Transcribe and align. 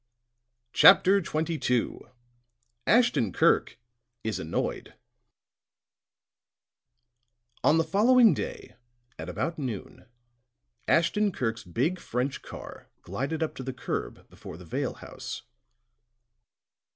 CHAPTER 0.73 1.23
XXII 1.23 1.99
ASHTON 2.87 3.33
KIRK 3.33 3.77
IS 4.23 4.39
ANNOYED 4.39 4.95
On 7.63 7.77
the 7.77 7.83
following 7.83 8.33
day, 8.33 8.75
at 9.19 9.29
about 9.29 9.59
noon, 9.59 10.07
Ashton 10.87 11.31
Kirk's 11.31 11.63
big 11.63 11.99
French 11.99 12.41
car 12.41 12.89
glided 13.03 13.43
up 13.43 13.53
to 13.53 13.61
the 13.63 13.73
curb 13.73 14.27
before 14.27 14.57
the 14.57 14.65
Vale 14.65 14.95
house. 14.95 15.43